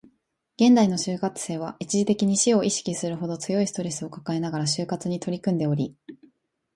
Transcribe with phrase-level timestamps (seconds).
[0.55, 5.95] 現代の就活生は、一時的に死を意識するほど強いストレスを抱えながら就活に取り組んでおり